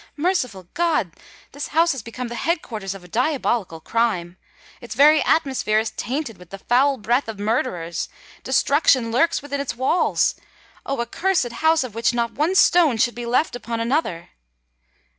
[0.17, 1.11] Merciful God!
[1.51, 4.35] this house has become the head quarters of diabolical crime:
[4.81, 10.33] its very atmosphere is tainted with the foul breath of murderers;—destruction lurks within its walls.
[10.87, 11.01] Oh!
[11.01, 14.29] accursed house, of which not one stone should be left upon another!"